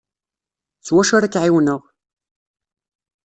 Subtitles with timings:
[0.85, 1.81] S wacu ara k-ɛiwneɣ?